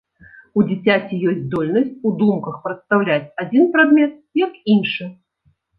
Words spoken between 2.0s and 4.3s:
у думках прадстаўляць адзін прадмет